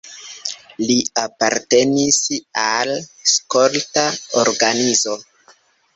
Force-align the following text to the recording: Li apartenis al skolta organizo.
Li 0.91 0.95
apartenis 1.23 2.17
al 2.63 2.95
skolta 3.35 4.07
organizo. 4.45 5.15